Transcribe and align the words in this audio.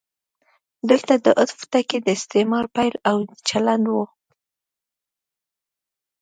دلته 0.89 1.13
د 1.25 1.27
عطف 1.41 1.59
ټکی 1.71 1.99
د 2.03 2.07
استعمار 2.17 2.65
پیل 2.75 2.93
او 3.09 3.17
د 3.29 3.31
چلند 3.49 3.85
و. 3.89 3.95